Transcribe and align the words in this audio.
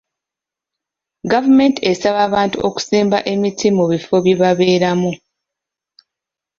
Gavumenti 1.31 1.79
esaba 1.91 2.19
abantu 2.27 2.57
okusimba 2.67 3.17
emiti 3.33 3.67
mu 3.77 3.85
bifo 3.91 4.15
bye 4.23 4.35
babeeramu. 4.41 5.11